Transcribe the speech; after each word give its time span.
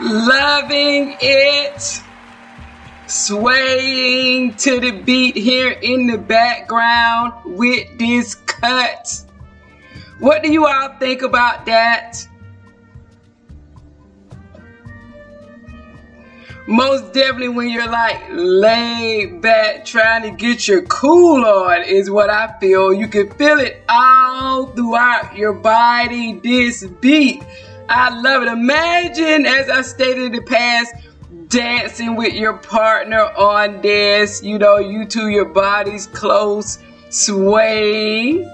Loving 0.00 1.16
it. 1.20 2.02
Swaying 3.08 4.54
to 4.54 4.80
the 4.80 4.90
beat 4.92 5.36
here 5.36 5.70
in 5.70 6.06
the 6.06 6.18
background 6.18 7.32
with 7.44 7.98
this 7.98 8.34
cut. 8.34 9.24
What 10.20 10.42
do 10.42 10.52
you 10.52 10.66
all 10.66 10.96
think 10.98 11.22
about 11.22 11.66
that? 11.66 12.28
Most 16.68 17.14
definitely 17.14 17.48
when 17.48 17.70
you're 17.70 17.90
like 17.90 18.22
laid 18.30 19.40
back 19.40 19.86
trying 19.86 20.22
to 20.24 20.30
get 20.30 20.68
your 20.68 20.82
cool 20.82 21.44
on 21.44 21.82
is 21.82 22.10
what 22.10 22.28
I 22.28 22.58
feel. 22.60 22.92
You 22.92 23.08
can 23.08 23.30
feel 23.30 23.58
it 23.58 23.82
all 23.88 24.66
throughout 24.66 25.34
your 25.34 25.54
body, 25.54 26.38
this 26.40 26.86
beat. 27.00 27.42
I 27.88 28.20
love 28.20 28.42
it. 28.42 28.48
Imagine, 28.48 29.46
as 29.46 29.70
I 29.70 29.82
stated 29.82 30.24
in 30.24 30.32
the 30.32 30.42
past, 30.42 30.94
dancing 31.48 32.16
with 32.16 32.34
your 32.34 32.54
partner 32.54 33.22
on 33.36 33.80
this. 33.80 34.42
You 34.42 34.58
know, 34.58 34.78
you 34.78 35.06
two, 35.06 35.28
your 35.28 35.46
bodies 35.46 36.06
close, 36.06 36.78
sway. 37.08 38.46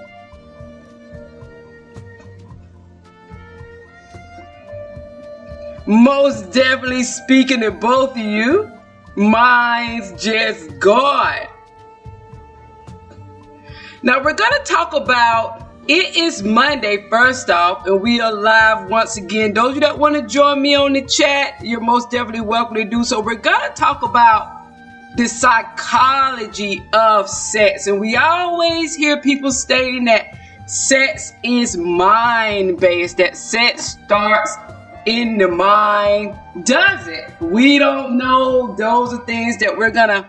Most 5.85 6.51
definitely 6.51 7.03
speaking 7.03 7.59
to 7.59 7.71
both 7.71 8.11
of 8.11 8.17
you, 8.17 8.71
mine's 9.15 10.11
just 10.21 10.79
God. 10.79 11.47
Now 14.01 14.23
we're 14.23 14.33
gonna 14.33 14.63
talk 14.63 14.93
about 14.93 15.64
it 15.87 16.15
is 16.15 16.41
Monday, 16.41 17.07
first 17.09 17.49
off, 17.49 17.85
and 17.85 18.01
we 18.01 18.19
are 18.19 18.33
live 18.33 18.89
once 18.89 19.17
again. 19.17 19.53
Those 19.53 19.69
of 19.69 19.75
you 19.75 19.81
that 19.81 19.99
want 19.99 20.15
to 20.15 20.23
join 20.23 20.61
me 20.61 20.73
on 20.73 20.93
the 20.93 21.03
chat, 21.03 21.63
you're 21.63 21.79
most 21.79 22.09
definitely 22.09 22.41
welcome 22.41 22.75
to 22.75 22.85
do 22.85 23.03
so. 23.03 23.19
We're 23.19 23.35
going 23.35 23.69
to 23.69 23.75
talk 23.75 24.01
about 24.01 24.65
the 25.15 25.27
psychology 25.27 26.83
of 26.93 27.29
sex, 27.29 27.85
and 27.85 28.01
we 28.01 28.15
always 28.15 28.95
hear 28.95 29.21
people 29.21 29.51
stating 29.51 30.05
that 30.05 30.37
sex 30.65 31.33
is 31.43 31.77
mind 31.77 32.79
based, 32.79 33.17
that 33.17 33.37
sex 33.37 33.97
starts 34.03 34.55
in 35.05 35.37
the 35.37 35.47
mind. 35.47 36.35
Does 36.63 37.07
it? 37.07 37.29
We 37.39 37.77
don't 37.77 38.17
know. 38.17 38.75
Those 38.75 39.13
are 39.13 39.23
things 39.25 39.59
that 39.59 39.77
we're 39.77 39.91
going 39.91 40.09
to 40.09 40.27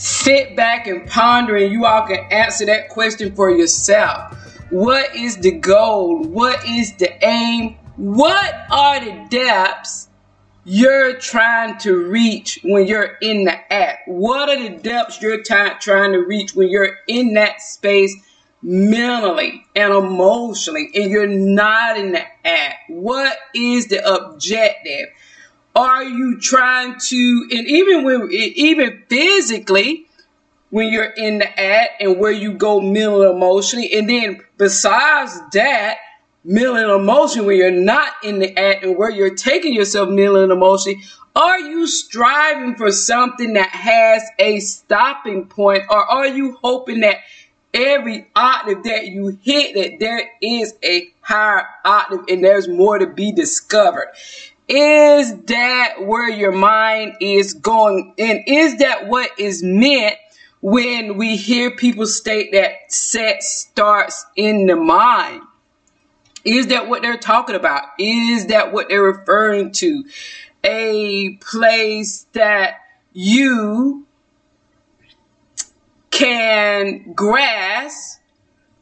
sit 0.00 0.56
back 0.56 0.86
and 0.86 1.06
ponder 1.06 1.56
and 1.56 1.70
you 1.70 1.84
all 1.84 2.06
can 2.06 2.24
answer 2.30 2.64
that 2.64 2.88
question 2.88 3.34
for 3.34 3.50
yourself. 3.50 4.34
What 4.70 5.14
is 5.14 5.36
the 5.36 5.52
goal? 5.52 6.22
What 6.22 6.66
is 6.66 6.94
the 6.96 7.22
aim? 7.22 7.76
What 7.96 8.54
are 8.70 9.04
the 9.04 9.26
depths 9.28 10.08
you're 10.64 11.18
trying 11.18 11.76
to 11.78 11.94
reach 11.94 12.60
when 12.64 12.86
you're 12.86 13.18
in 13.20 13.44
the 13.44 13.72
act? 13.72 14.08
What 14.08 14.48
are 14.48 14.62
the 14.62 14.78
depths 14.78 15.20
you're 15.20 15.42
t- 15.42 15.68
trying 15.80 16.12
to 16.12 16.18
reach 16.18 16.54
when 16.54 16.70
you're 16.70 16.96
in 17.06 17.34
that 17.34 17.60
space 17.60 18.16
mentally 18.62 19.64
and 19.76 19.92
emotionally 19.92 20.88
and 20.94 21.10
you're 21.10 21.26
not 21.26 21.98
in 21.98 22.12
the 22.12 22.22
act? 22.46 22.88
What 22.88 23.36
is 23.54 23.88
the 23.88 24.02
objective? 24.02 25.08
Are 25.74 26.02
you 26.02 26.40
trying 26.40 26.98
to, 26.98 27.48
and 27.50 27.66
even 27.66 28.04
when, 28.04 28.28
even 28.30 29.04
physically, 29.08 30.06
when 30.70 30.92
you're 30.92 31.04
in 31.04 31.38
the 31.38 31.60
act 31.60 32.00
and 32.00 32.18
where 32.18 32.32
you 32.32 32.54
go 32.54 32.80
mental 32.80 33.22
emotionally, 33.22 33.92
and 33.94 34.08
then 34.08 34.40
besides 34.56 35.38
that, 35.52 35.96
mental 36.44 36.76
and 36.76 36.90
emotionally, 36.90 37.46
when 37.46 37.56
you're 37.56 37.70
not 37.70 38.12
in 38.24 38.38
the 38.40 38.58
act 38.58 38.84
and 38.84 38.96
where 38.96 39.10
you're 39.10 39.34
taking 39.34 39.74
yourself 39.74 40.08
mental 40.08 40.42
and 40.42 40.52
emotionally, 40.52 41.02
are 41.36 41.60
you 41.60 41.86
striving 41.86 42.74
for 42.74 42.90
something 42.90 43.52
that 43.52 43.70
has 43.70 44.22
a 44.38 44.58
stopping 44.60 45.46
point, 45.46 45.84
or 45.88 45.98
are 45.98 46.26
you 46.26 46.58
hoping 46.62 47.00
that 47.00 47.18
every 47.72 48.26
octave 48.34 48.82
that 48.82 49.06
you 49.06 49.38
hit 49.42 49.74
that 49.74 50.00
there 50.00 50.28
is 50.42 50.74
a 50.82 51.08
higher 51.20 51.64
octave 51.84 52.24
and 52.28 52.42
there's 52.42 52.66
more 52.66 52.98
to 52.98 53.06
be 53.06 53.30
discovered? 53.32 54.08
Is 54.70 55.36
that 55.46 55.94
where 55.98 56.30
your 56.30 56.52
mind 56.52 57.16
is 57.20 57.54
going? 57.54 58.14
And 58.16 58.44
is 58.46 58.78
that 58.78 59.08
what 59.08 59.32
is 59.36 59.64
meant 59.64 60.14
when 60.60 61.16
we 61.16 61.36
hear 61.36 61.72
people 61.72 62.06
state 62.06 62.52
that 62.52 62.92
sex 62.92 63.48
starts 63.48 64.24
in 64.36 64.66
the 64.66 64.76
mind? 64.76 65.42
Is 66.44 66.68
that 66.68 66.88
what 66.88 67.02
they're 67.02 67.18
talking 67.18 67.56
about? 67.56 67.82
Is 67.98 68.46
that 68.46 68.72
what 68.72 68.88
they're 68.88 69.02
referring 69.02 69.72
to? 69.72 70.04
A 70.62 71.34
place 71.38 72.26
that 72.34 72.74
you 73.12 74.06
can 76.12 77.12
grasp 77.12 78.19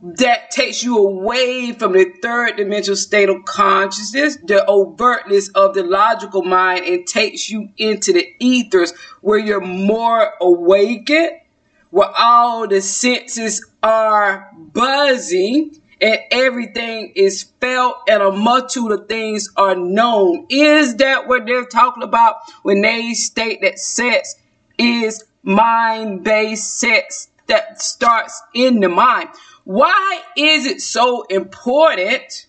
that 0.00 0.50
takes 0.50 0.82
you 0.82 0.96
away 0.98 1.72
from 1.72 1.92
the 1.92 2.12
third 2.22 2.56
dimensional 2.56 2.96
state 2.96 3.28
of 3.28 3.44
consciousness, 3.44 4.36
the 4.36 4.64
overtness 4.68 5.50
of 5.54 5.74
the 5.74 5.82
logical 5.82 6.42
mind, 6.42 6.84
and 6.84 7.06
takes 7.06 7.50
you 7.50 7.68
into 7.76 8.12
the 8.12 8.26
ethers 8.38 8.92
where 9.20 9.38
you're 9.38 9.60
more 9.60 10.34
awakened, 10.40 11.32
where 11.90 12.10
all 12.16 12.68
the 12.68 12.80
senses 12.80 13.64
are 13.82 14.50
buzzing 14.72 15.80
and 16.00 16.18
everything 16.30 17.12
is 17.16 17.44
felt 17.60 17.96
and 18.08 18.22
a 18.22 18.30
multitude 18.30 18.92
of 18.92 19.08
things 19.08 19.48
are 19.56 19.74
known. 19.74 20.46
Is 20.48 20.96
that 20.96 21.26
what 21.26 21.46
they're 21.46 21.64
talking 21.64 22.04
about 22.04 22.36
when 22.62 22.82
they 22.82 23.14
state 23.14 23.62
that 23.62 23.78
sex 23.80 24.36
is 24.78 25.24
mind 25.42 26.22
based 26.22 26.78
sex 26.78 27.28
that 27.48 27.82
starts 27.82 28.40
in 28.54 28.78
the 28.80 28.88
mind? 28.88 29.28
Why 29.68 30.22
is 30.34 30.64
it 30.64 30.80
so 30.80 31.24
important? 31.24 32.46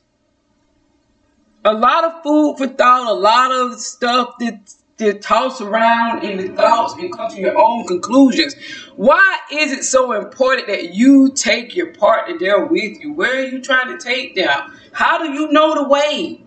A 1.65 1.73
lot 1.73 2.05
of 2.05 2.23
food 2.23 2.55
for 2.57 2.67
thought, 2.67 3.11
a 3.11 3.13
lot 3.13 3.51
of 3.51 3.77
stuff 3.77 4.35
that 4.39 4.73
to 4.99 5.19
toss 5.19 5.59
around 5.59 6.23
in 6.23 6.37
the 6.37 6.55
thoughts 6.55 6.93
and 6.93 7.11
come 7.11 7.29
to 7.29 7.37
your 7.37 7.57
own 7.57 7.85
conclusions. 7.85 8.55
Why 8.95 9.37
is 9.51 9.73
it 9.73 9.83
so 9.83 10.13
important 10.13 10.67
that 10.67 10.93
you 10.93 11.33
take 11.33 11.75
your 11.75 11.93
partner 11.93 12.39
there 12.39 12.65
with 12.65 13.01
you? 13.01 13.11
Where 13.11 13.39
are 13.39 13.47
you 13.47 13.61
trying 13.61 13.97
to 13.97 14.01
take 14.01 14.35
them? 14.35 14.73
How 14.93 15.17
do 15.17 15.33
you 15.33 15.51
know 15.51 15.75
the 15.75 15.89
way? 15.89 16.41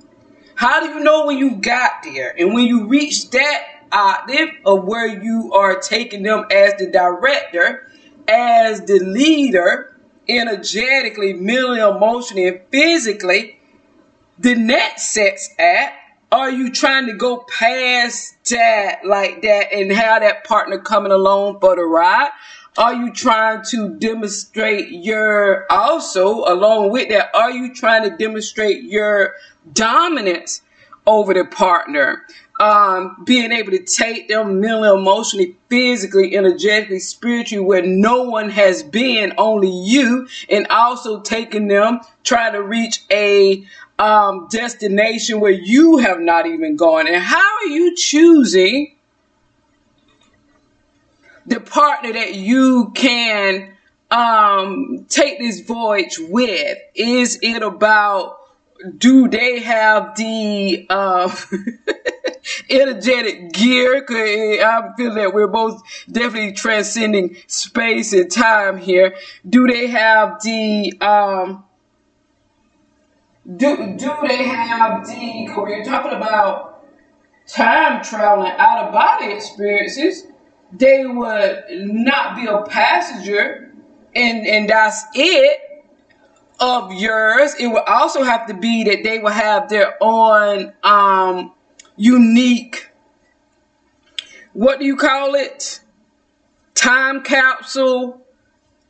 How 0.55 0.81
do 0.81 0.87
you 0.87 1.01
know 1.01 1.27
when 1.27 1.37
you 1.37 1.57
got 1.57 2.03
there? 2.03 2.35
And 2.39 2.55
when 2.55 2.65
you 2.65 2.87
reach 2.87 3.29
that 3.29 3.63
octave 3.93 4.49
of 4.65 4.85
where 4.85 5.23
you 5.23 5.53
are 5.53 5.79
taking 5.81 6.23
them 6.23 6.47
as 6.51 6.77
the 6.79 6.87
director, 6.87 7.89
as 8.27 8.81
the 8.87 9.01
leader, 9.01 9.92
energetically, 10.29 11.33
mentally, 11.33 11.81
emotionally, 11.81 12.49
and 12.49 12.61
physically, 12.71 13.59
the 14.39 14.55
next 14.55 15.13
sets 15.13 15.55
at 15.59 15.95
are 16.33 16.51
you 16.51 16.71
trying 16.71 17.07
to 17.09 17.13
go 17.13 17.45
past 17.59 18.37
that 18.49 19.01
like 19.05 19.43
that 19.43 19.71
and 19.71 19.93
have 19.93 20.23
that 20.23 20.45
partner 20.45 20.79
coming 20.79 21.13
along 21.13 21.61
for 21.61 21.77
the 21.77 21.83
ride? 21.83 22.31
Are 22.79 22.95
you 22.95 23.13
trying 23.13 23.63
to 23.67 23.91
demonstrate 23.91 24.89
your 24.89 25.71
also 25.71 26.51
along 26.51 26.91
with 26.91 27.11
that? 27.11 27.29
Are 27.35 27.51
you 27.51 27.75
trying 27.75 28.09
to 28.09 28.17
demonstrate 28.17 28.83
your 28.85 29.35
dominance 29.75 30.63
over 31.07 31.35
the 31.35 31.45
partner? 31.45 32.23
Um, 32.63 33.25
being 33.25 33.51
able 33.51 33.73
to 33.73 33.83
take 33.83 34.29
them 34.29 34.61
mentally, 34.61 34.97
emotionally, 34.97 35.57
physically, 35.69 36.37
energetically, 36.37 37.01
spiritually, 37.01 37.65
where 37.65 37.83
no 37.83 38.23
one 38.23 38.51
has 38.51 38.85
been, 38.85 39.33
only 39.37 39.69
you, 39.69 40.29
and 40.49 40.69
also 40.69 41.23
taking 41.23 41.67
them, 41.67 41.99
trying 42.23 42.53
to 42.53 42.63
reach 42.63 43.03
a 43.11 43.67
um, 43.99 44.47
destination 44.49 45.41
where 45.41 45.51
you 45.51 45.99
have 45.99 46.21
not 46.21 46.47
even 46.47 46.77
gone? 46.77 47.09
And 47.09 47.21
how 47.21 47.57
are 47.63 47.67
you 47.67 47.97
choosing 47.97 48.95
the 51.47 51.59
partner 51.59 52.13
that 52.13 52.35
you 52.35 52.93
can 52.95 53.75
um, 54.13 55.07
take 55.09 55.41
this 55.41 55.61
voyage 55.61 56.17
with? 56.21 56.79
Is 56.95 57.39
it 57.43 57.63
about 57.63 58.39
do 58.99 59.29
they 59.29 59.61
have 59.61 60.17
the 60.17 60.87
uh, 60.91 61.35
energetic 62.71 63.53
gear? 63.53 64.05
I 64.09 64.91
feel 64.97 65.15
that 65.15 65.33
we're 65.33 65.49
both 65.49 65.83
definitely 66.11 66.53
transcending 66.53 67.37
space 67.47 68.13
and 68.13 68.31
time 68.31 68.79
here. 68.79 69.15
Do 69.49 69.67
they 69.67 69.89
have 69.89 70.41
the 70.43 70.95
um, 71.01 71.65
do 73.57 73.97
do 73.97 74.13
they 74.27 74.45
have 74.45 75.07
the 75.07 75.53
we're 75.57 75.85
talking 75.85 76.13
about 76.13 76.85
time 77.47 78.03
traveling 78.03 78.53
out 78.57 78.87
of 78.87 78.93
body 78.93 79.33
experiences 79.33 80.27
they 80.73 81.05
would 81.05 81.65
not 81.71 82.37
be 82.37 82.47
a 82.47 82.63
passenger 82.63 83.73
and 84.15 84.47
and 84.47 84.69
that's 84.69 85.05
it 85.15 85.59
of 86.61 86.93
yours 86.93 87.55
it 87.59 87.67
would 87.67 87.83
also 87.89 88.23
have 88.23 88.47
to 88.47 88.55
be 88.55 88.85
that 88.85 89.03
they 89.03 89.19
will 89.19 89.31
have 89.31 89.69
their 89.69 89.95
own 90.01 90.73
um 90.85 91.53
unique 91.97 92.91
what 94.53 94.79
do 94.79 94.85
you 94.85 94.97
call 94.97 95.35
it 95.35 95.81
time 96.75 97.23
capsule 97.23 98.27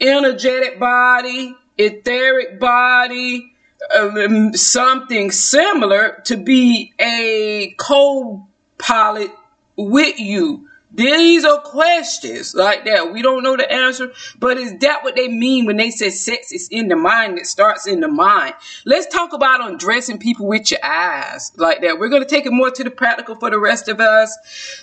energetic 0.00 0.78
body 0.78 1.54
etheric 1.78 2.58
body 2.58 3.52
um, 3.98 4.54
something 4.54 5.30
similar 5.30 6.22
to 6.24 6.36
be 6.36 6.92
a 7.00 7.74
co-pilot 7.78 9.30
with 9.76 10.18
you. 10.18 10.68
These 10.94 11.44
are 11.44 11.60
questions 11.60 12.54
like 12.54 12.84
that. 12.84 13.12
We 13.12 13.22
don't 13.22 13.42
know 13.42 13.56
the 13.56 13.70
answer, 13.70 14.12
but 14.38 14.58
is 14.58 14.74
that 14.80 15.02
what 15.02 15.16
they 15.16 15.28
mean 15.28 15.64
when 15.64 15.78
they 15.78 15.90
say 15.90 16.10
sex 16.10 16.52
is 16.52 16.68
in 16.68 16.88
the 16.88 16.96
mind? 16.96 17.38
It 17.38 17.46
starts 17.46 17.86
in 17.86 18.00
the 18.00 18.08
mind. 18.08 18.54
Let's 18.84 19.06
talk 19.06 19.32
about 19.32 19.66
undressing 19.66 20.18
people 20.18 20.46
with 20.46 20.70
your 20.70 20.84
eyes 20.84 21.52
like 21.56 21.80
that. 21.80 21.98
We're 21.98 22.10
going 22.10 22.22
to 22.22 22.28
take 22.28 22.44
it 22.44 22.52
more 22.52 22.70
to 22.70 22.84
the 22.84 22.90
practical 22.90 23.36
for 23.36 23.50
the 23.50 23.58
rest 23.58 23.88
of 23.88 24.00
us 24.00 24.36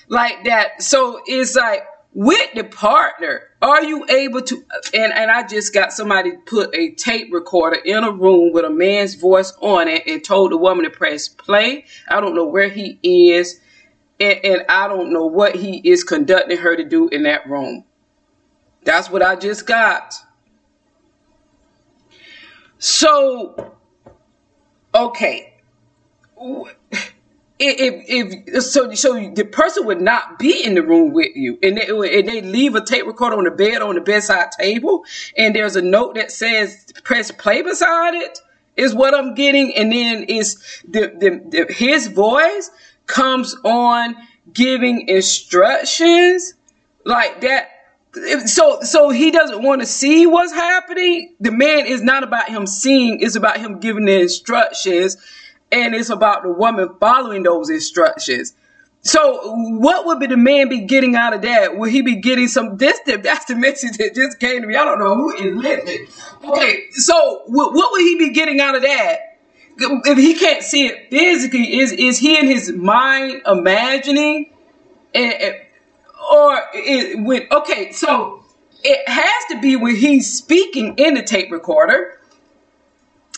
like 0.07 0.45
that. 0.45 0.81
So 0.81 1.21
it's 1.25 1.55
like, 1.55 1.83
with 2.11 2.53
the 2.55 2.63
partner, 2.63 3.43
are 3.61 3.83
you 3.83 4.03
able 4.09 4.41
to? 4.41 4.63
And, 4.95 5.13
and 5.13 5.29
I 5.29 5.45
just 5.45 5.75
got 5.75 5.93
somebody 5.93 6.31
put 6.47 6.75
a 6.75 6.91
tape 6.95 7.31
recorder 7.31 7.77
in 7.85 8.03
a 8.03 8.11
room 8.11 8.51
with 8.51 8.65
a 8.65 8.69
man's 8.69 9.13
voice 9.13 9.53
on 9.61 9.87
it 9.87 10.07
and 10.07 10.23
told 10.23 10.51
the 10.51 10.57
woman 10.57 10.85
to 10.85 10.89
press 10.89 11.27
play. 11.27 11.85
I 12.07 12.19
don't 12.19 12.33
know 12.33 12.47
where 12.47 12.67
he 12.67 12.99
is, 13.03 13.61
and, 14.19 14.39
and 14.43 14.65
I 14.69 14.87
don't 14.87 15.11
know 15.11 15.25
what 15.25 15.55
he 15.55 15.77
is 15.77 16.03
conducting 16.03 16.57
her 16.57 16.75
to 16.75 16.83
do 16.83 17.09
in 17.09 17.23
that 17.23 17.49
room. 17.49 17.83
That's 18.83 19.09
what 19.09 19.21
I 19.21 19.35
just 19.35 19.65
got. 19.65 20.15
So, 22.77 23.75
okay 24.95 25.53
if, 27.59 28.41
if 28.47 28.63
so 28.63 28.93
so 28.93 29.31
the 29.31 29.43
person 29.43 29.85
would 29.85 30.01
not 30.01 30.39
be 30.39 30.63
in 30.63 30.75
the 30.75 30.81
room 30.81 31.11
with 31.11 31.35
you 31.35 31.59
and 31.61 31.77
they, 31.77 31.87
and 31.87 32.27
they 32.27 32.41
leave 32.41 32.75
a 32.75 32.83
tape 32.83 33.05
recorder 33.05 33.37
on 33.37 33.43
the 33.43 33.51
bed 33.51 33.81
on 33.81 33.95
the 33.95 34.01
bedside 34.01 34.51
table 34.53 35.03
and 35.37 35.53
there's 35.55 35.75
a 35.75 35.81
note 35.81 36.15
that 36.15 36.31
says 36.31 36.85
press 37.03 37.31
play 37.31 37.61
beside 37.61 38.13
it 38.13 38.39
is 38.77 38.95
what 38.95 39.13
i'm 39.13 39.33
getting 39.35 39.75
and 39.75 39.91
then 39.91 40.23
is 40.23 40.81
the, 40.87 41.11
the, 41.19 41.65
the 41.65 41.73
his 41.73 42.07
voice 42.07 42.71
comes 43.09 43.55
on 43.65 44.15
giving 44.53 45.09
instructions 45.09 46.53
like 47.03 47.41
that 47.41 47.69
so 48.45 48.79
so 48.81 49.09
he 49.09 49.29
doesn't 49.29 49.61
want 49.61 49.81
to 49.81 49.85
see 49.85 50.25
what's 50.25 50.53
happening 50.53 51.35
the 51.39 51.51
man 51.51 51.85
is 51.85 52.01
not 52.01 52.23
about 52.23 52.49
him 52.49 52.65
seeing 52.65 53.19
it's 53.19 53.35
about 53.35 53.57
him 53.57 53.79
giving 53.79 54.05
the 54.05 54.21
instructions 54.21 55.17
and 55.71 55.95
it's 55.95 56.09
about 56.09 56.43
the 56.43 56.51
woman 56.51 56.89
following 56.99 57.43
those 57.43 57.69
instructions. 57.69 58.53
So, 59.01 59.53
what 59.79 60.05
would 60.05 60.19
be 60.19 60.27
the 60.27 60.37
man 60.37 60.67
be 60.67 60.81
getting 60.81 61.15
out 61.15 61.33
of 61.33 61.41
that? 61.43 61.77
Will 61.77 61.89
he 61.89 62.01
be 62.01 62.17
getting 62.17 62.47
some? 62.47 62.77
This, 62.77 62.99
that's 63.05 63.45
the 63.45 63.55
message 63.55 63.97
that 63.97 64.13
just 64.13 64.39
came 64.39 64.61
to 64.61 64.67
me. 64.67 64.75
I 64.75 64.83
don't 64.83 64.99
know 64.99 65.15
who 65.15 65.35
is 65.35 65.55
listening. 65.55 66.07
Okay, 66.43 66.83
so 66.91 67.43
what, 67.47 67.73
what 67.73 67.91
would 67.91 68.01
he 68.01 68.17
be 68.17 68.31
getting 68.31 68.59
out 68.59 68.75
of 68.75 68.81
that? 68.81 69.28
If 69.79 70.17
he 70.17 70.35
can't 70.35 70.63
see 70.63 70.87
it 70.87 71.09
physically, 71.09 71.79
is 71.79 71.91
is 71.91 72.17
he 72.17 72.37
in 72.37 72.47
his 72.47 72.71
mind 72.71 73.41
imagining, 73.45 74.51
and, 75.13 75.55
or 76.31 76.61
it, 76.73 77.19
when? 77.19 77.47
Okay, 77.51 77.91
so 77.91 78.43
it 78.83 79.07
has 79.07 79.45
to 79.51 79.61
be 79.61 79.75
when 79.75 79.95
he's 79.95 80.33
speaking 80.33 80.95
in 80.97 81.13
the 81.13 81.23
tape 81.23 81.51
recorder 81.51 82.19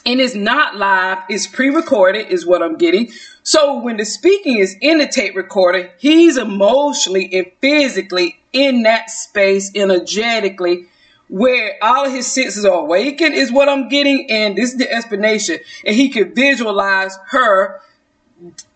and 0.06 0.20
it's 0.20 0.36
not 0.36 0.76
live, 0.76 1.20
it's 1.30 1.48
pre-recorded 1.48 2.28
is 2.30 2.46
what 2.46 2.64
I'm 2.64 2.78
getting. 2.78 3.12
So 3.44 3.80
when 3.80 3.98
the 3.98 4.06
speaking 4.06 4.58
is 4.58 4.76
in 4.82 4.98
the 4.98 5.08
tape 5.08 5.36
recorder, 5.36 5.92
he's 6.00 6.38
emotionally 6.38 7.30
and 7.34 7.52
physically 7.60 8.40
in 8.52 8.84
that 8.84 9.10
space 9.10 9.72
energetically 9.76 10.88
where 11.32 11.78
all 11.82 12.06
of 12.06 12.12
his 12.12 12.30
senses 12.30 12.66
are. 12.66 12.82
Awakened 12.82 13.34
is 13.34 13.52
what 13.54 13.70
I'm 13.70 13.88
getting 13.88 14.30
and 14.30 14.58
this 14.58 14.74
is 14.74 14.78
the 14.78 14.92
explanation. 14.92 15.60
And 15.86 15.96
he 15.96 16.10
can 16.10 16.36
visualize 16.36 17.18
her 17.30 17.82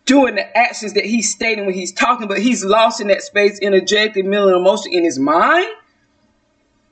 doing 0.05 0.35
the 0.35 0.57
actions 0.57 0.93
that 0.93 1.05
he's 1.05 1.29
stating 1.29 1.65
when 1.65 1.75
he's 1.75 1.91
talking 1.91 2.27
but 2.27 2.39
he's 2.39 2.63
lost 2.63 3.01
in 3.01 3.07
that 3.07 3.23
space 3.23 3.59
energetically 3.61 4.23
mental 4.23 4.55
emotion 4.55 4.93
in 4.93 5.03
his 5.03 5.19
mind. 5.19 5.67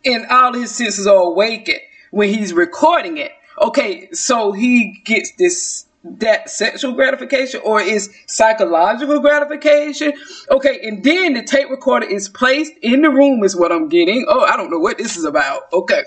And 0.06 0.26
all 0.26 0.54
of 0.54 0.62
his 0.62 0.76
senses 0.76 1.08
are 1.08 1.16
awakened 1.16 1.80
when 2.12 2.28
he's 2.28 2.52
recording 2.52 3.18
it. 3.18 3.32
Okay, 3.58 4.10
so 4.12 4.52
he 4.52 5.02
gets 5.06 5.32
this 5.38 5.86
that 6.04 6.50
sexual 6.50 6.92
gratification 6.94 7.62
or 7.64 7.80
is 7.82 8.14
psychological 8.28 9.20
gratification. 9.20 10.14
Okay, 10.50 10.80
and 10.84 11.04
then 11.04 11.34
the 11.34 11.44
tape 11.44 11.70
recorder 11.70 12.06
is 12.06 12.28
placed 12.28 12.74
in 12.82 13.02
the 13.02 13.10
room 13.10 13.44
is 13.44 13.56
what 13.56 13.72
I'm 13.72 13.88
getting. 13.88 14.26
Oh, 14.28 14.42
I 14.42 14.58
don't 14.58 14.70
know 14.70 14.80
what 14.80 14.98
this 14.98 15.16
is 15.16 15.24
about. 15.24 15.62
Okay. 15.72 16.04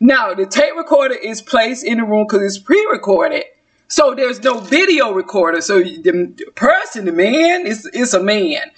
Now 0.00 0.34
the 0.34 0.46
tape 0.46 0.74
recorder 0.76 1.14
is 1.14 1.42
placed 1.42 1.84
in 1.84 1.98
the 1.98 2.04
room 2.04 2.26
because 2.28 2.42
it's 2.42 2.58
pre-recorded. 2.58 3.44
So 3.88 4.14
there's 4.14 4.42
no 4.42 4.60
video 4.60 5.12
recorder. 5.12 5.60
So 5.60 5.80
the 5.80 6.34
person, 6.54 7.04
the 7.04 7.12
man, 7.12 7.66
is 7.66 7.86
is 7.86 8.14
a 8.14 8.22
man. 8.22 8.70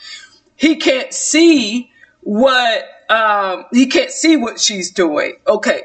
He 0.57 0.77
can't 0.77 1.13
see 1.13 1.93
what 2.23 2.85
um, 3.09 3.67
he 3.73 3.87
can't 3.87 4.11
see 4.11 4.37
what 4.37 4.59
she's 4.59 4.91
doing. 4.91 5.37
Okay. 5.47 5.83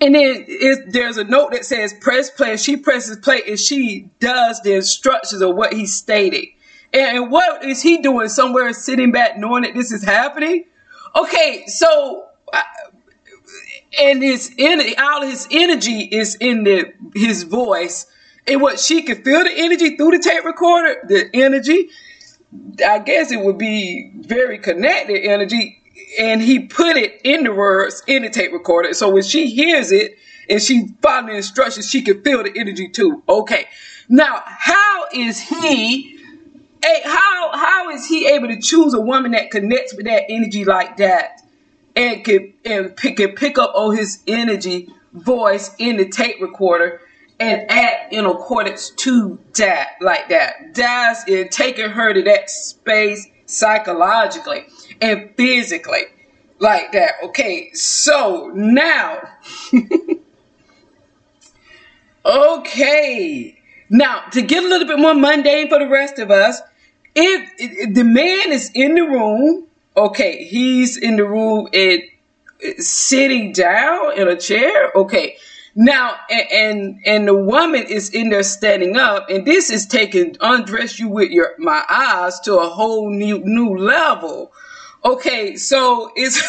And 0.00 0.14
then 0.14 0.44
it, 0.46 0.92
there's 0.92 1.16
a 1.16 1.24
note 1.24 1.52
that 1.52 1.64
says 1.64 1.94
press 2.00 2.30
play. 2.30 2.52
And 2.52 2.60
she 2.60 2.76
presses 2.76 3.16
play 3.18 3.42
and 3.46 3.58
she 3.58 4.10
does 4.20 4.60
the 4.62 4.74
instructions 4.74 5.42
of 5.42 5.54
what 5.54 5.72
he 5.72 5.86
stated. 5.86 6.48
And, 6.92 7.30
what 7.30 7.64
is 7.64 7.82
he 7.82 7.98
doing 7.98 8.28
somewhere 8.28 8.72
sitting 8.72 9.12
back 9.12 9.36
knowing 9.38 9.62
that 9.62 9.74
this 9.74 9.92
is 9.92 10.04
happening? 10.04 10.64
Okay, 11.14 11.64
so 11.66 12.26
and 13.98 14.22
his 14.22 14.54
energy, 14.58 14.96
all 14.96 15.22
his 15.22 15.48
energy 15.50 16.00
is 16.00 16.36
in 16.36 16.64
the 16.64 16.92
his 17.14 17.44
voice, 17.44 18.06
and 18.46 18.60
what 18.60 18.78
she 18.78 19.02
could 19.02 19.24
feel 19.24 19.42
the 19.44 19.52
energy 19.52 19.96
through 19.96 20.12
the 20.12 20.18
tape 20.18 20.44
recorder, 20.44 20.96
the 21.08 21.30
energy. 21.34 21.90
I 22.86 23.00
guess 23.00 23.32
it 23.32 23.40
would 23.40 23.58
be 23.58 24.12
very 24.14 24.58
connected 24.58 25.24
energy, 25.24 25.82
and 26.18 26.42
he 26.42 26.60
put 26.60 26.96
it 26.96 27.20
in 27.24 27.44
the 27.44 27.52
words 27.52 28.02
in 28.06 28.22
the 28.22 28.30
tape 28.30 28.52
recorder. 28.52 28.94
So 28.94 29.10
when 29.10 29.22
she 29.22 29.50
hears 29.50 29.92
it 29.92 30.18
and 30.48 30.62
she 30.62 30.88
follows 31.02 31.26
the 31.26 31.36
instructions, 31.36 31.88
she 31.88 32.02
can 32.02 32.22
feel 32.22 32.42
the 32.42 32.52
energy 32.56 32.88
too. 32.88 33.22
Okay, 33.28 33.66
now 34.08 34.42
how 34.44 35.04
is 35.12 35.40
he? 35.40 36.14
How 37.04 37.50
how 37.52 37.90
is 37.90 38.06
he 38.06 38.28
able 38.28 38.48
to 38.48 38.60
choose 38.60 38.94
a 38.94 39.00
woman 39.00 39.32
that 39.32 39.50
connects 39.50 39.94
with 39.94 40.06
that 40.06 40.24
energy 40.28 40.64
like 40.64 40.98
that? 40.98 41.42
and 41.96 42.22
can 42.24 42.52
and 42.64 42.94
pick, 42.94 43.16
can 43.16 43.34
pick 43.34 43.58
up 43.58 43.72
on 43.74 43.96
his 43.96 44.22
energy 44.26 44.88
voice 45.14 45.74
in 45.78 45.96
the 45.96 46.08
tape 46.08 46.40
recorder 46.40 47.00
and 47.40 47.70
act 47.70 48.12
in 48.12 48.26
accordance 48.26 48.90
to 48.90 49.38
that 49.54 49.92
like 50.00 50.28
that. 50.28 50.74
That's 50.74 51.28
it 51.28 51.50
taking 51.50 51.90
her 51.90 52.12
to 52.12 52.22
that 52.22 52.50
space 52.50 53.26
psychologically 53.46 54.66
and 55.00 55.30
physically 55.36 56.02
like 56.58 56.92
that. 56.92 57.14
Okay, 57.24 57.70
so 57.72 58.50
now 58.54 59.20
okay. 62.24 63.58
Now 63.88 64.24
to 64.32 64.42
get 64.42 64.64
a 64.64 64.68
little 64.68 64.86
bit 64.86 64.98
more 64.98 65.14
mundane 65.14 65.68
for 65.68 65.78
the 65.78 65.88
rest 65.88 66.18
of 66.18 66.30
us, 66.30 66.60
if, 67.14 67.50
if 67.58 67.94
the 67.94 68.04
man 68.04 68.52
is 68.52 68.70
in 68.74 68.94
the 68.94 69.02
room 69.02 69.66
Okay, 69.96 70.44
he's 70.44 70.98
in 70.98 71.16
the 71.16 71.24
room 71.24 71.68
and 71.72 72.02
sitting 72.78 73.52
down 73.52 74.18
in 74.18 74.28
a 74.28 74.36
chair. 74.36 74.92
Okay. 74.94 75.36
Now, 75.74 76.16
and, 76.30 76.52
and, 76.52 77.00
and 77.06 77.28
the 77.28 77.34
woman 77.34 77.84
is 77.84 78.10
in 78.10 78.28
there 78.28 78.42
standing 78.42 78.96
up, 78.96 79.28
and 79.30 79.46
this 79.46 79.70
is 79.70 79.86
taking 79.86 80.36
undress 80.40 80.98
you 80.98 81.08
with 81.08 81.30
your 81.30 81.54
my 81.58 81.82
eyes 81.88 82.40
to 82.40 82.58
a 82.58 82.68
whole 82.68 83.10
new 83.10 83.38
new 83.44 83.76
level. 83.76 84.52
Okay, 85.04 85.56
so 85.56 86.12
it's 86.16 86.42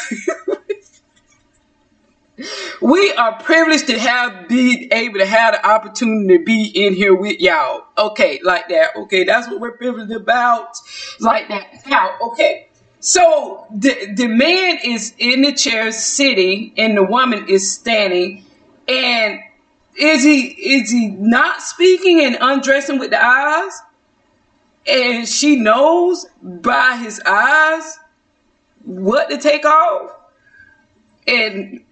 we 2.82 3.12
are 3.14 3.42
privileged 3.42 3.88
to 3.88 4.00
have 4.00 4.48
be 4.48 4.88
able 4.92 5.20
to 5.20 5.26
have 5.26 5.56
the 5.56 5.68
opportunity 5.68 6.38
to 6.38 6.44
be 6.44 6.66
in 6.66 6.94
here 6.94 7.16
with 7.16 7.40
y'all. 7.40 7.86
Okay, 7.98 8.40
like 8.44 8.70
that. 8.70 8.96
Okay, 8.96 9.24
that's 9.24 9.48
what 9.48 9.60
we're 9.60 9.78
privileged 9.78 10.12
about. 10.12 10.78
Like 11.20 11.48
that. 11.50 11.86
Now, 11.88 12.16
okay. 12.22 12.68
So 13.00 13.66
the 13.72 14.14
the 14.16 14.28
man 14.28 14.80
is 14.84 15.14
in 15.18 15.42
the 15.42 15.54
chair 15.54 15.92
sitting, 15.92 16.74
and 16.78 16.98
the 16.98 17.04
woman 17.04 17.48
is 17.48 17.72
standing. 17.72 18.46
And 18.88 19.40
is 19.96 20.24
he 20.24 20.42
is 20.48 20.92
he 20.92 21.08
not 21.08 21.62
speaking 21.62 22.22
and 22.22 22.38
undressing 22.40 23.00
with 23.00 23.12
the 23.12 23.24
eyes? 23.24 23.82
And 24.88 25.28
she 25.28 25.58
knows 25.58 26.26
by 26.42 26.98
his 26.98 27.22
eyes 27.26 28.00
what 28.84 29.30
to 29.30 29.38
take 29.38 29.66
off. 29.66 30.16
And 31.28 31.84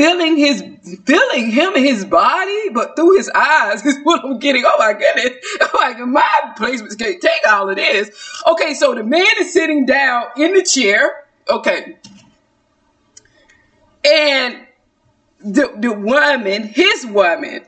feeling 0.00 0.36
his 0.36 0.62
feeling 1.04 1.50
him 1.50 1.74
in 1.74 1.84
his 1.84 2.04
body, 2.06 2.70
but 2.72 2.96
through 2.96 3.16
his 3.16 3.30
eyes 3.34 3.84
is 3.86 3.98
what 4.02 4.24
I'm 4.24 4.38
getting. 4.38 4.64
Oh 4.66 4.76
my 4.78 4.92
goodness. 4.92 5.38
Like 5.74 5.98
my 5.98 6.52
placements 6.58 6.98
can't 6.98 7.20
take 7.20 7.46
all 7.48 7.70
of 7.70 7.76
this. 7.76 8.10
Okay, 8.46 8.74
so 8.74 8.94
the 8.94 9.02
man 9.02 9.26
is 9.40 9.52
sitting 9.52 9.86
down 9.86 10.26
in 10.36 10.52
the 10.52 10.62
chair. 10.62 11.24
Okay. 11.48 11.96
And 14.04 14.66
the 15.40 15.72
the 15.78 15.92
woman, 15.92 16.64
his 16.64 17.06
woman, 17.06 17.64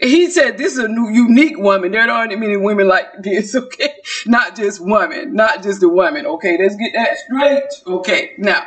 he 0.00 0.30
said 0.30 0.56
this 0.56 0.72
is 0.72 0.78
a 0.78 0.88
new 0.88 1.10
unique 1.10 1.58
woman. 1.58 1.92
There 1.92 2.10
aren't 2.10 2.38
many 2.38 2.56
women 2.56 2.88
like 2.88 3.22
this, 3.22 3.54
okay? 3.56 3.94
Not 4.26 4.56
just 4.56 4.80
women, 4.80 5.34
not 5.34 5.62
just 5.62 5.82
a 5.82 5.88
woman. 5.88 6.26
Okay, 6.26 6.56
let's 6.58 6.76
get 6.76 6.92
that 6.94 7.18
straight. 7.18 7.94
Okay, 7.94 8.32
now 8.38 8.66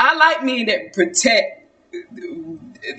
I 0.00 0.14
like 0.14 0.44
men 0.44 0.66
that 0.66 0.92
protect 0.92 1.62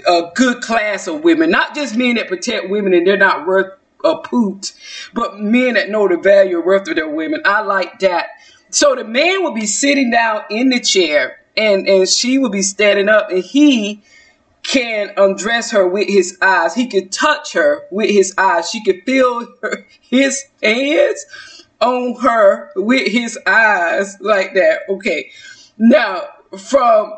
a 0.08 0.32
good 0.34 0.62
class 0.62 1.08
of 1.08 1.24
women, 1.24 1.50
not 1.50 1.76
just 1.76 1.96
men 1.96 2.16
that 2.16 2.28
protect 2.28 2.70
women 2.70 2.94
and 2.94 3.06
they're 3.06 3.18
not 3.18 3.46
worth 3.46 3.78
a 4.04 4.18
poot, 4.18 4.74
but 5.14 5.40
men 5.40 5.74
that 5.74 5.90
know 5.90 6.08
the 6.08 6.18
value 6.18 6.58
and 6.58 6.66
worth 6.66 6.88
of 6.88 6.96
their 6.96 7.10
women. 7.10 7.42
I 7.44 7.62
like 7.62 8.00
that. 8.00 8.28
So 8.70 8.96
the 8.96 9.04
man 9.04 9.44
will 9.44 9.54
be 9.54 9.66
sitting 9.66 10.12
down 10.12 10.44
in 10.50 10.70
the 10.70 10.80
chair 10.80 11.42
and, 11.58 11.88
and 11.88 12.08
she 12.08 12.38
will 12.38 12.50
be 12.50 12.62
standing 12.62 13.10
up 13.10 13.30
and 13.32 13.44
he 13.44 14.04
can 14.68 15.12
undress 15.18 15.72
her 15.72 15.88
with 15.88 16.08
his 16.08 16.38
eyes. 16.42 16.74
He 16.74 16.88
can 16.88 17.10
touch 17.10 17.54
her 17.54 17.84
with 17.92 18.10
his 18.10 18.34
eyes. 18.38 18.70
She 18.70 18.84
can 18.84 19.02
feel 19.02 19.48
her, 19.62 19.86
his 20.02 20.46
hands 20.62 21.26
on 21.80 22.16
her 22.22 22.72
with 22.76 23.12
his 23.12 23.38
eyes 23.46 24.18
like 24.20 24.54
that. 24.56 24.82
Okay. 24.90 25.32
Now, 25.78 26.24
from 26.58 27.14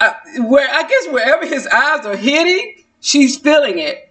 uh, 0.00 0.12
where 0.40 0.68
I 0.72 0.86
guess 0.88 1.08
wherever 1.08 1.46
his 1.46 1.66
eyes 1.66 2.04
are 2.06 2.16
hitting, 2.16 2.84
she's 3.00 3.38
feeling 3.38 3.78
it 3.78 4.10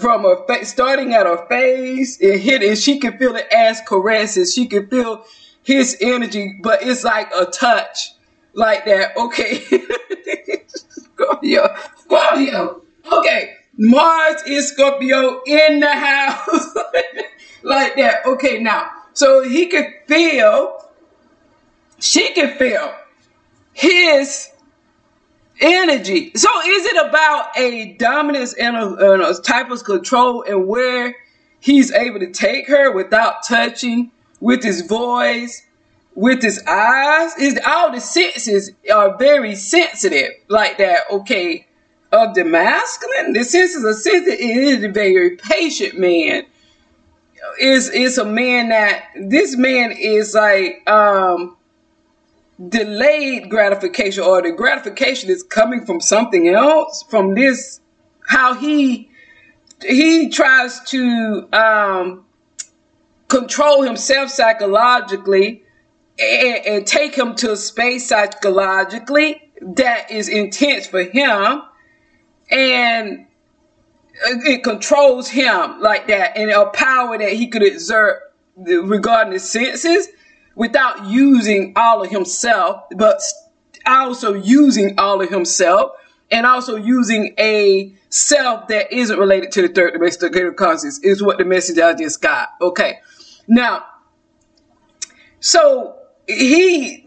from 0.00 0.22
her 0.22 0.46
face, 0.46 0.70
starting 0.70 1.14
at 1.14 1.26
her 1.26 1.46
face 1.48 2.20
and 2.20 2.40
hitting. 2.40 2.74
She 2.74 2.98
can 2.98 3.18
feel 3.18 3.32
the 3.32 3.54
ass 3.54 3.80
caresses. 3.86 4.54
She 4.54 4.66
can 4.66 4.88
feel 4.88 5.24
his 5.62 5.96
energy, 6.00 6.58
but 6.62 6.82
it's 6.82 7.04
like 7.04 7.30
a 7.34 7.44
touch, 7.46 8.12
like 8.58 8.84
that. 8.84 9.16
Okay, 9.16 9.64
Scorpio, 10.66 11.74
Scorpio. 12.00 12.82
Okay, 13.10 13.54
Mars 13.78 14.42
is 14.46 14.72
Scorpio 14.72 15.42
in 15.46 15.80
the 15.80 15.92
house, 15.92 16.76
like 17.62 17.96
that. 17.96 18.26
Okay, 18.26 18.60
now 18.60 18.90
so 19.14 19.42
he 19.42 19.66
can 19.66 19.94
feel. 20.06 20.74
She 22.00 22.32
can 22.32 22.56
feel 22.56 22.94
his 23.72 24.48
energy. 25.60 26.32
So 26.36 26.48
is 26.64 26.86
it 26.86 27.08
about 27.08 27.56
a 27.56 27.94
dominance 27.94 28.54
and 28.54 28.76
a, 28.76 29.12
and 29.12 29.22
a, 29.22 29.34
type 29.40 29.70
of 29.70 29.82
control 29.82 30.42
and 30.42 30.68
where 30.68 31.16
he's 31.60 31.90
able 31.92 32.20
to 32.20 32.30
take 32.30 32.68
her 32.68 32.92
without 32.92 33.42
touching, 33.46 34.12
with 34.40 34.62
his 34.62 34.82
voice, 34.82 35.64
with 36.18 36.42
his 36.42 36.60
eyes? 36.66 37.36
Is 37.38 37.60
all 37.64 37.92
the 37.92 38.00
senses 38.00 38.72
are 38.92 39.16
very 39.16 39.54
sensitive 39.54 40.32
like 40.48 40.78
that? 40.78 41.04
Okay, 41.12 41.66
of 42.10 42.34
the 42.34 42.44
masculine, 42.44 43.32
the 43.34 43.44
senses 43.44 43.84
are 43.84 43.94
sensitive. 43.94 44.40
It 44.40 44.56
is 44.56 44.84
a 44.84 44.88
very 44.88 45.36
patient 45.36 45.98
man. 45.98 46.44
Is 47.60 47.88
is 47.90 48.18
a 48.18 48.24
man 48.24 48.70
that 48.70 49.04
this 49.14 49.56
man 49.56 49.92
is 49.92 50.34
like 50.34 50.88
um 50.90 51.56
delayed 52.68 53.48
gratification 53.48 54.24
or 54.24 54.42
the 54.42 54.50
gratification 54.50 55.30
is 55.30 55.44
coming 55.44 55.86
from 55.86 56.00
something 56.00 56.48
else 56.48 57.04
from 57.08 57.36
this 57.36 57.80
how 58.26 58.54
he 58.54 59.08
he 59.86 60.28
tries 60.28 60.80
to 60.80 61.48
um, 61.52 62.24
control 63.28 63.82
himself 63.82 64.30
psychologically 64.30 65.62
and, 66.18 66.66
and 66.66 66.86
take 66.86 67.16
him 67.16 67.34
to 67.36 67.52
a 67.52 67.56
space 67.56 68.08
psychologically 68.08 69.50
that 69.60 70.10
is 70.10 70.28
intense 70.28 70.86
for 70.86 71.02
him 71.02 71.62
and 72.50 73.26
it 74.24 74.64
controls 74.64 75.28
him 75.28 75.80
like 75.80 76.08
that 76.08 76.36
and 76.36 76.50
a 76.50 76.66
power 76.70 77.18
that 77.18 77.32
he 77.32 77.46
could 77.48 77.62
exert 77.62 78.22
regarding 78.56 79.32
his 79.32 79.48
senses 79.48 80.08
without 80.54 81.06
using 81.06 81.72
all 81.76 82.02
of 82.02 82.10
himself, 82.10 82.82
but 82.96 83.20
also 83.86 84.34
using 84.34 84.98
all 84.98 85.22
of 85.22 85.30
himself 85.30 85.92
and 86.30 86.44
also 86.44 86.76
using 86.76 87.34
a 87.38 87.94
self 88.10 88.66
that 88.68 88.92
isn't 88.92 89.18
related 89.18 89.52
to 89.52 89.62
the 89.62 89.68
third 89.68 89.92
domesticated 89.92 90.56
conscious 90.56 90.98
is 91.00 91.22
what 91.22 91.38
the 91.38 91.44
message 91.44 91.78
I 91.78 91.94
just 91.94 92.20
got. 92.20 92.48
Okay. 92.60 92.98
Now, 93.46 93.84
so 95.40 95.97
he, 96.28 97.04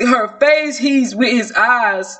her 0.00 0.38
face, 0.38 0.78
he's 0.78 1.14
with 1.14 1.32
his 1.32 1.52
eyes 1.52 2.18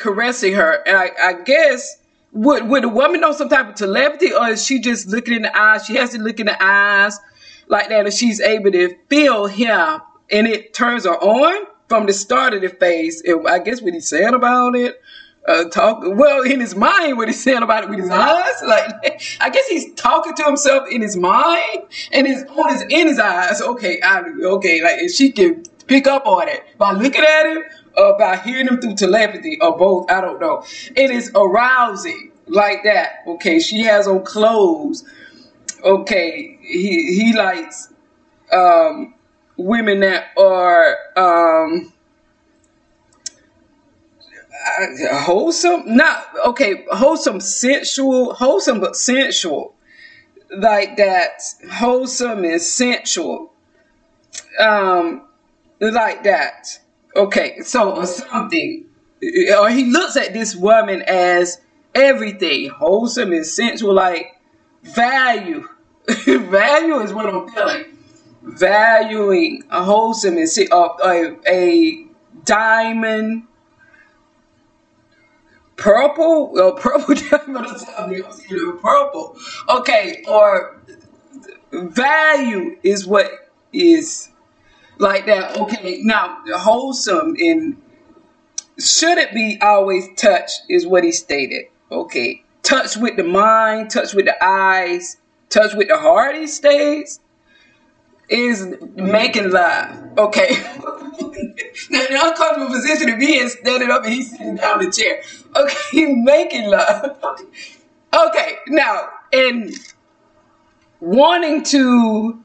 caressing 0.00 0.54
her. 0.54 0.82
And 0.86 0.96
I, 0.96 1.10
I 1.22 1.32
guess, 1.42 1.98
would, 2.32 2.66
would 2.68 2.84
a 2.84 2.88
woman 2.88 3.20
know 3.20 3.32
some 3.32 3.48
type 3.48 3.68
of 3.68 3.74
telepathy 3.74 4.32
or 4.32 4.48
is 4.48 4.64
she 4.64 4.80
just 4.80 5.06
looking 5.06 5.34
in 5.34 5.42
the 5.42 5.56
eyes? 5.56 5.84
She 5.84 5.96
has 5.96 6.10
to 6.10 6.18
look 6.18 6.40
in 6.40 6.46
the 6.46 6.62
eyes 6.62 7.18
like 7.68 7.88
that 7.90 8.06
and 8.06 8.14
she's 8.14 8.40
able 8.40 8.72
to 8.72 8.96
feel 9.08 9.46
him 9.46 10.00
and 10.30 10.46
it 10.48 10.72
turns 10.74 11.04
her 11.04 11.14
on 11.14 11.66
from 11.88 12.06
the 12.06 12.12
start 12.12 12.54
of 12.54 12.62
the 12.62 12.70
phase. 12.70 13.22
I 13.46 13.58
guess 13.58 13.82
what 13.82 13.92
he's 13.92 14.08
saying 14.08 14.34
about 14.34 14.74
it. 14.74 15.00
Uh, 15.46 15.64
talk 15.70 16.00
well 16.04 16.42
in 16.42 16.60
his 16.60 16.76
mind 16.76 17.16
what 17.16 17.26
he's 17.26 17.42
saying 17.42 17.64
about 17.64 17.82
it 17.82 17.90
with 17.90 17.98
his 17.98 18.10
eyes. 18.10 18.62
Like 18.64 18.86
I 19.40 19.50
guess 19.50 19.66
he's 19.66 19.92
talking 19.94 20.34
to 20.36 20.44
himself 20.44 20.88
in 20.88 21.02
his 21.02 21.16
mind 21.16 21.82
and 22.12 22.28
his 22.28 22.44
on 22.44 22.72
his 22.72 22.82
in 22.82 23.08
his 23.08 23.18
eyes. 23.18 23.60
Okay, 23.60 24.00
I, 24.02 24.20
okay, 24.20 24.82
like 24.82 25.00
if 25.00 25.12
she 25.12 25.32
can 25.32 25.64
pick 25.86 26.06
up 26.06 26.26
on 26.26 26.48
it 26.48 26.62
by 26.78 26.92
looking 26.92 27.24
at 27.24 27.46
him 27.46 27.64
or 27.96 28.16
by 28.18 28.36
hearing 28.36 28.66
him 28.66 28.80
through 28.80 28.94
telepathy 28.94 29.58
or 29.60 29.76
both. 29.76 30.10
I 30.10 30.20
don't 30.20 30.40
know. 30.40 30.64
It 30.96 31.10
is 31.10 31.30
arousing 31.34 32.32
like 32.46 32.84
that. 32.84 33.22
Okay, 33.26 33.60
she 33.60 33.80
has 33.82 34.06
on 34.06 34.24
clothes. 34.24 35.04
Okay, 35.82 36.58
he 36.62 37.14
he 37.14 37.32
likes 37.32 37.92
um, 38.52 39.14
women 39.56 40.00
that 40.00 40.26
are 40.36 40.96
um, 41.16 41.92
uh, 44.62 45.18
wholesome, 45.18 45.82
not 45.86 46.26
okay, 46.46 46.84
wholesome, 46.90 47.40
sensual, 47.40 48.34
wholesome 48.34 48.80
but 48.80 48.96
sensual, 48.96 49.74
like 50.56 50.96
that, 50.96 51.42
wholesome 51.70 52.44
and 52.44 52.60
sensual, 52.60 53.52
um, 54.58 55.22
like 55.80 56.24
that. 56.24 56.78
Okay, 57.14 57.60
so 57.60 58.04
something, 58.04 58.86
or 59.58 59.70
he 59.70 59.84
looks 59.86 60.16
at 60.16 60.32
this 60.32 60.54
woman 60.54 61.02
as 61.02 61.60
everything, 61.94 62.70
wholesome 62.70 63.32
and 63.32 63.46
sensual, 63.46 63.94
like 63.94 64.40
value. 64.82 65.68
value 66.24 67.00
is 67.00 67.12
what 67.12 67.26
I'm 67.26 67.48
feeling. 67.50 67.84
Valuing 68.42 69.62
a 69.70 69.84
wholesome 69.84 70.36
and 70.36 70.48
a, 70.72 70.74
a, 70.74 71.36
a 71.46 72.06
diamond 72.44 73.44
purple, 75.82 76.52
well, 76.52 76.72
purple 76.76 77.14
purple. 78.80 79.36
Okay, 79.68 80.22
or 80.28 80.80
value 81.72 82.78
is 82.82 83.06
what 83.06 83.30
is 83.72 84.28
like 84.98 85.26
that. 85.26 85.58
Okay, 85.58 86.00
now 86.02 86.38
wholesome 86.54 87.34
and 87.38 87.82
should 88.78 89.18
it 89.18 89.34
be 89.34 89.58
always 89.60 90.08
touch 90.16 90.50
is 90.68 90.86
what 90.86 91.02
he 91.02 91.10
stated. 91.10 91.66
Okay, 91.90 92.44
touch 92.62 92.96
with 92.96 93.16
the 93.16 93.24
mind, 93.24 93.90
touch 93.90 94.14
with 94.14 94.26
the 94.26 94.44
eyes, 94.44 95.16
touch 95.48 95.74
with 95.74 95.88
the 95.88 95.98
heart. 95.98 96.36
He 96.36 96.46
states 96.46 97.18
is 98.28 98.76
making 98.94 99.50
love. 99.50 100.18
Okay. 100.18 100.48
now, 101.90 102.06
the 102.06 102.18
uncomfortable 102.22 102.72
position 102.72 103.08
to 103.08 103.16
be 103.18 103.38
in 103.38 103.48
standing 103.48 103.90
up 103.90 104.04
and 104.04 104.12
he's 104.12 104.30
sitting 104.30 104.56
down 104.56 104.80
in 104.80 104.86
the 104.86 104.92
chair. 104.92 105.22
Okay, 105.54 106.14
making 106.14 106.70
love. 106.70 107.18
Okay, 108.14 108.56
now, 108.68 109.08
in 109.32 109.72
wanting 111.00 111.62
to 111.64 112.44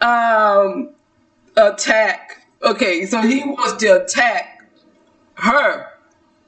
um, 0.00 0.90
attack, 1.56 2.46
okay, 2.62 3.06
so 3.06 3.20
he 3.20 3.44
wants 3.44 3.74
to 3.82 4.02
attack 4.02 4.68
her. 5.34 5.88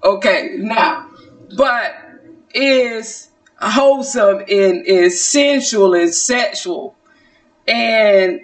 Okay, 0.05 0.57
now, 0.59 1.09
but 1.57 1.95
is 2.55 3.31
wholesome 3.61 4.39
and 4.41 4.87
is 4.87 5.23
sensual 5.25 5.95
and 5.95 6.13
sexual 6.13 6.95
and 7.67 8.41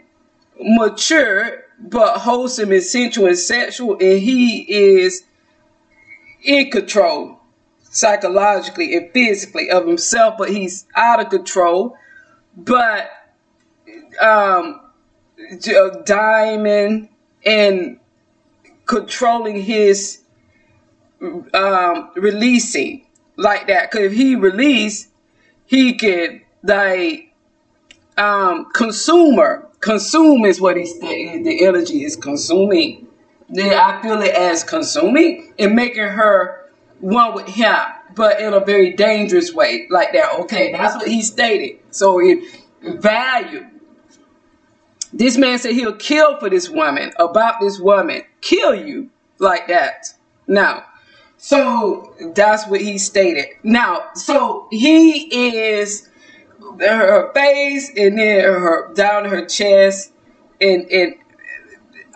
mature 0.59 1.64
but 1.78 2.19
wholesome 2.19 2.73
and 2.73 2.83
sensual 2.83 3.26
and 3.26 3.38
sexual 3.38 3.92
and 4.00 4.21
he 4.21 4.61
is 4.61 5.25
in 6.45 6.71
control 6.71 7.41
psychologically 7.92 8.96
and 8.96 9.11
physically 9.12 9.71
of 9.71 9.86
himself 9.86 10.34
but 10.38 10.50
he's 10.50 10.86
out 10.97 11.21
of 11.21 11.30
control 11.30 11.97
but 12.56 13.10
um 14.21 14.80
diamond 16.04 17.08
and 17.47 17.99
controlling 18.86 19.60
his 19.60 20.23
um 21.54 22.10
releasing 22.17 23.06
like 23.36 23.67
that 23.69 23.90
because 23.90 24.06
if 24.06 24.12
he 24.12 24.34
release 24.34 25.08
he 25.67 25.95
could 25.95 26.40
like 26.64 27.32
um 28.17 28.67
consumer 28.73 29.69
Consume 29.82 30.45
is 30.45 30.60
what 30.60 30.76
he's 30.76 30.99
saying. 31.00 31.43
The 31.43 31.67
energy 31.67 32.04
is 32.04 32.14
consuming. 32.14 33.08
Then 33.49 33.75
I 33.75 34.00
feel 34.00 34.23
it 34.23 34.32
as 34.32 34.62
consuming 34.62 35.52
and 35.58 35.75
making 35.75 36.04
her 36.04 36.61
one 37.02 37.34
with 37.34 37.49
him, 37.49 37.76
but 38.15 38.41
in 38.41 38.54
a 38.54 38.60
very 38.60 38.93
dangerous 38.93 39.52
way, 39.52 39.86
like 39.91 40.12
that. 40.12 40.41
Okay, 40.41 40.73
that's 40.73 40.97
what 40.97 41.08
he 41.08 41.21
stated. 41.21 41.80
So 41.91 42.21
in 42.21 42.47
value, 42.80 43.67
this 45.12 45.36
man 45.36 45.58
said 45.58 45.73
he'll 45.73 45.97
kill 45.97 46.38
for 46.38 46.49
this 46.49 46.71
woman, 46.71 47.12
about 47.19 47.60
this 47.60 47.78
woman, 47.78 48.23
kill 48.41 48.75
you 48.75 49.10
like 49.38 49.67
that. 49.69 50.15
Now, 50.47 50.84
so 51.36 52.15
that's 52.34 52.67
what 52.69 52.80
he 52.80 52.99
stated. 52.99 53.47
Now, 53.65 54.10
so 54.15 54.69
he 54.71 55.75
is 55.75 56.08
her 56.78 57.32
face 57.32 57.91
and 57.97 58.17
then 58.17 58.45
her 58.45 58.93
down 58.95 59.25
her 59.25 59.45
chest 59.45 60.12
and 60.60 60.88
and 60.91 61.17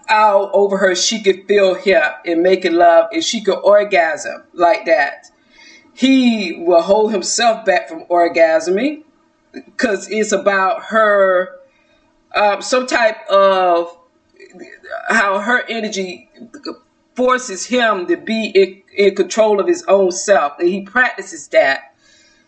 out 0.09 0.51
over 0.53 0.79
her 0.79 0.95
she 0.95 1.23
could 1.23 1.47
feel 1.47 1.75
him 1.75 2.03
and 2.25 2.43
making 2.43 2.75
love 2.75 3.09
and 3.13 3.25
she 3.25 3.41
could 3.41 3.59
orgasm 3.59 4.43
like 4.53 4.85
that 4.87 5.27
he 5.95 6.53
will 6.59 6.83
hold 6.83 7.13
himself 7.13 7.65
back 7.65 7.89
from 7.89 8.05
orgasming 8.05 9.03
because 9.53 10.09
it's 10.11 10.33
about 10.33 10.85
her 10.85 11.59
um, 12.35 12.61
some 12.61 12.87
type 12.87 13.17
of 13.31 13.97
how 15.09 15.39
her 15.39 15.65
energy 15.69 16.31
forces 17.15 17.65
him 17.65 18.07
to 18.07 18.17
be 18.17 18.47
in, 18.49 18.83
in 18.95 19.15
control 19.15 19.59
of 19.59 19.67
his 19.67 19.83
own 19.85 20.13
self 20.13 20.59
and 20.59 20.69
he 20.69 20.83
practices 20.83 21.49
that 21.49 21.95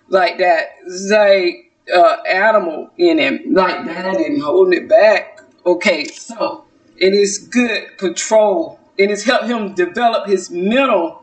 like 0.08 0.38
that 0.38 0.76
like 1.10 1.68
uh, 1.94 2.16
animal 2.28 2.90
in 2.98 3.18
him 3.18 3.40
like 3.52 3.84
that 3.86 4.16
and 4.16 4.42
holding 4.42 4.82
it 4.82 4.88
back. 4.88 5.40
Okay, 5.64 6.04
so 6.04 6.64
it 6.98 7.14
is 7.14 7.38
good 7.38 7.96
control. 7.98 8.78
and 8.98 9.12
it's 9.12 9.22
helped 9.22 9.46
him 9.46 9.74
develop 9.74 10.26
his 10.26 10.50
mental, 10.50 11.22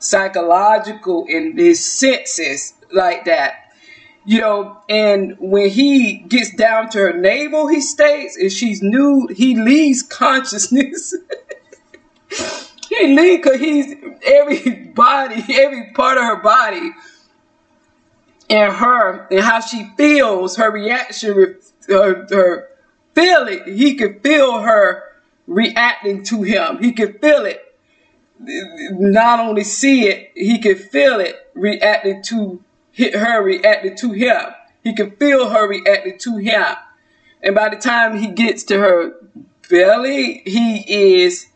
psychological, 0.00 1.24
and 1.28 1.56
his 1.56 1.84
senses 1.84 2.74
like 2.92 3.26
that. 3.26 3.70
You 4.24 4.40
know, 4.40 4.78
and 4.88 5.36
when 5.38 5.70
he 5.70 6.14
gets 6.14 6.52
down 6.56 6.90
to 6.90 6.98
her 6.98 7.12
navel, 7.12 7.68
he 7.68 7.80
states, 7.80 8.36
and 8.36 8.50
she's 8.50 8.82
nude, 8.82 9.30
he 9.30 9.54
leaves 9.54 10.02
consciousness. 10.22 11.14
he 12.88 13.16
leaves 13.16 13.44
because 13.44 13.60
he's 13.60 13.94
every 14.24 14.86
body, 14.94 15.44
every 15.54 15.92
part 15.94 16.18
of 16.18 16.24
her 16.24 16.42
body 16.42 16.90
and 18.50 18.72
her 18.72 19.28
and 19.30 19.40
how 19.40 19.60
she 19.60 19.88
feels, 19.96 20.56
her 20.56 20.72
reaction, 20.72 21.56
her, 21.88 22.26
her 22.30 22.68
feeling. 23.16 23.76
He 23.76 23.96
could 23.96 24.22
feel 24.22 24.60
her 24.60 25.02
reacting 25.48 26.22
to 26.24 26.42
him. 26.42 26.78
He 26.80 26.92
could 26.92 27.20
feel 27.20 27.44
it. 27.44 27.62
Not 28.38 29.40
only 29.40 29.64
see 29.64 30.06
it, 30.08 30.30
he 30.36 30.60
could 30.60 30.78
feel 30.78 31.18
it 31.18 31.50
reacting 31.54 32.22
to 32.24 32.62
her 32.98 33.42
reacting 33.42 33.96
to 33.96 34.12
him. 34.12 34.42
He 34.84 34.94
could 34.94 35.18
feel 35.18 35.48
her 35.48 35.66
reacting 35.66 36.18
to 36.18 36.36
him. 36.36 36.76
And 37.42 37.54
by 37.54 37.70
the 37.70 37.76
time 37.76 38.18
he 38.18 38.28
gets 38.28 38.62
to 38.64 38.78
her 38.78 39.14
belly, 39.68 40.42
he 40.44 40.84
is 41.16 41.46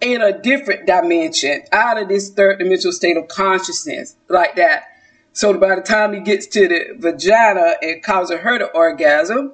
in 0.00 0.20
a 0.20 0.36
different 0.36 0.86
dimension, 0.86 1.62
out 1.70 2.00
of 2.00 2.08
this 2.08 2.30
third 2.30 2.58
dimensional 2.58 2.92
state 2.92 3.16
of 3.16 3.28
consciousness, 3.28 4.16
like 4.28 4.56
that. 4.56 4.84
So 5.32 5.56
by 5.56 5.76
the 5.76 5.82
time 5.82 6.12
he 6.12 6.20
gets 6.20 6.46
to 6.48 6.68
the 6.68 6.94
vagina, 6.98 7.74
it 7.80 8.02
causes 8.02 8.38
her 8.38 8.58
to 8.58 8.66
orgasm. 8.66 9.52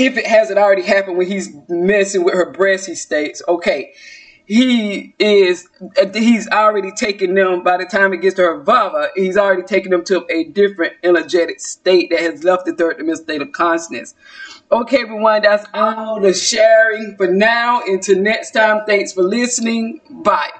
If 0.00 0.16
it 0.16 0.26
hasn't 0.26 0.58
already 0.58 0.80
happened 0.80 1.18
when 1.18 1.26
he's 1.26 1.54
messing 1.68 2.24
with 2.24 2.32
her 2.32 2.50
breast, 2.50 2.86
he 2.86 2.94
states, 2.94 3.42
okay, 3.46 3.92
he 4.46 5.14
is, 5.18 5.68
he's 6.14 6.48
already 6.48 6.90
taken 6.90 7.34
them, 7.34 7.62
by 7.62 7.76
the 7.76 7.84
time 7.84 8.14
it 8.14 8.22
gets 8.22 8.36
to 8.36 8.42
her 8.42 8.62
vulva, 8.62 9.10
he's 9.14 9.36
already 9.36 9.62
taken 9.62 9.90
them 9.90 10.02
to 10.06 10.24
a 10.30 10.44
different 10.44 10.94
energetic 11.02 11.60
state 11.60 12.08
that 12.10 12.20
has 12.20 12.42
left 12.44 12.64
the 12.64 12.72
third 12.72 12.96
dimensional 12.96 13.24
state 13.24 13.42
of 13.42 13.52
consciousness. 13.52 14.14
Okay, 14.72 15.02
everyone, 15.02 15.42
that's 15.42 15.66
all 15.74 16.18
the 16.18 16.32
sharing 16.32 17.16
for 17.18 17.26
now. 17.26 17.82
Until 17.82 18.18
next 18.18 18.52
time, 18.52 18.84
thanks 18.86 19.12
for 19.12 19.22
listening. 19.22 20.00
Bye. 20.08 20.50